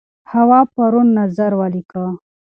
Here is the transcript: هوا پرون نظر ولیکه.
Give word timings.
هوا 0.31 0.61
پرون 0.73 1.07
نظر 1.19 1.51
ولیکه. 1.59 2.03